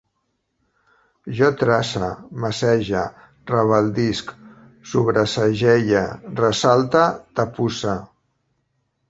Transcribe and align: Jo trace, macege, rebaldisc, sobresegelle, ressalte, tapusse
Jo 1.39 1.49
trace, 1.57 2.07
macege, 2.45 3.03
rebaldisc, 3.51 4.33
sobresegelle, 4.95 6.03
ressalte, 6.43 7.07
tapusse 7.43 7.95